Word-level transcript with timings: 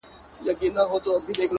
ښه 0.33 0.43
فکرونه 0.45 0.81
ښه 0.87 0.89
عادتونه 0.93 1.19
جوړوي 1.27 1.45